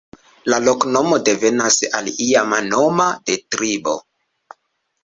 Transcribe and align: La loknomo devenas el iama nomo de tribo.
La 0.53 0.57
loknomo 0.63 1.19
devenas 1.27 1.77
el 2.01 2.09
iama 2.29 2.63
nomo 2.71 3.09
de 3.31 3.39
tribo. 3.57 3.97